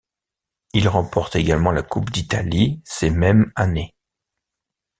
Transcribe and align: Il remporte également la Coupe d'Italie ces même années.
Il 0.73 0.87
remporte 0.87 1.35
également 1.35 1.71
la 1.71 1.83
Coupe 1.83 2.09
d'Italie 2.09 2.81
ces 2.85 3.11
même 3.11 3.51
années. 3.55 3.93